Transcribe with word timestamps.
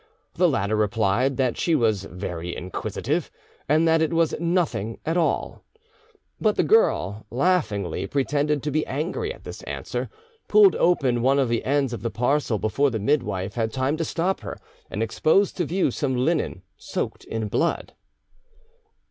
The 0.33 0.49
latter 0.49 0.75
replied 0.75 1.37
that 1.37 1.59
she 1.59 1.75
was 1.75 2.05
very 2.05 2.55
inquisitive, 2.55 3.29
and 3.69 3.87
that 3.87 4.01
it 4.01 4.11
was 4.11 4.33
nothing 4.39 4.97
at 5.05 5.15
all; 5.15 5.63
but 6.39 6.55
the 6.55 6.63
girl, 6.63 7.27
laughingly 7.29 8.07
pretending 8.07 8.61
to 8.61 8.71
be 8.71 8.83
angry 8.87 9.31
at 9.31 9.43
this 9.43 9.61
answer, 9.65 10.09
pulled 10.47 10.75
open 10.77 11.21
one 11.21 11.37
of 11.37 11.49
the 11.49 11.63
ends 11.63 11.93
of 11.93 12.01
the 12.01 12.09
parcel 12.09 12.57
before 12.57 12.89
the 12.89 12.97
midwife 12.97 13.53
had 13.53 13.71
time 13.71 13.95
to 13.97 14.03
stop 14.03 14.39
her, 14.39 14.57
and 14.89 15.03
exposed 15.03 15.55
to 15.57 15.65
view 15.65 15.91
some 15.91 16.15
linen 16.17 16.63
soaked 16.77 17.23
in 17.25 17.47
blood. 17.47 17.93